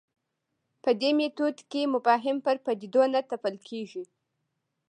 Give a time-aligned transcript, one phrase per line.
[0.83, 4.03] په دې میتود کې مفاهیم پر پدیدو نه تپل کېږي.